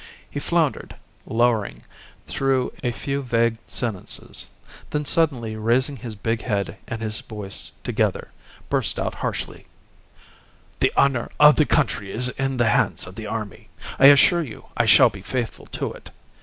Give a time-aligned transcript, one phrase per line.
[0.31, 0.95] He floundered,
[1.27, 1.83] lowering,
[2.25, 4.47] through a few vague sentences;
[4.89, 8.29] then suddenly raising his big head and his voice together,
[8.67, 9.67] burst out harshly
[10.79, 13.69] "The honour of the country is in the hands of the army.
[13.99, 16.09] I assure you I shall be faithful to it."